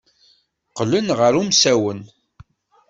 Qqlen 0.69 1.07
ɣer 1.19 1.33
umsawen. 1.41 1.99